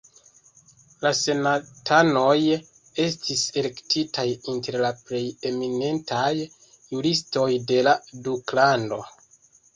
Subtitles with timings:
[1.05, 2.37] La senatanoj
[3.03, 7.97] estis elektitaj inter la plej eminentaj juristoj de la
[8.31, 9.03] duklando.